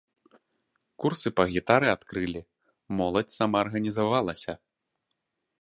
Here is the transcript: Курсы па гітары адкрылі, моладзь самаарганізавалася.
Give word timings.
Курсы 1.03 1.27
па 1.41 1.45
гітары 1.53 1.87
адкрылі, 1.95 2.41
моладзь 3.01 3.35
самаарганізавалася. 3.43 4.53